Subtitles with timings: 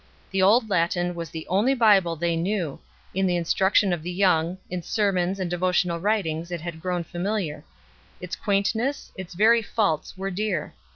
[0.31, 2.79] The Old Latin was the only Bible they knew;
[3.13, 7.63] in the instruction of the young, in sermons and devotional writings, it had grown familiar;
[8.19, 10.73] its quaintness, its very faults were dear.